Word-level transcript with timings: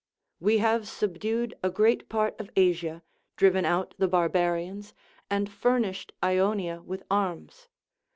AVe 0.41 0.57
have 0.57 0.87
subdued 0.87 1.53
a 1.61 1.69
great 1.69 2.09
part 2.09 2.35
of 2.39 2.49
Asia, 2.55 3.03
driven 3.37 3.65
out 3.65 3.93
the 3.99 4.07
barbarians, 4.07 4.95
and 5.29 5.47
furnished 5.47 6.11
Ionia 6.23 6.81
with 6.81 7.03
arms. 7.11 7.67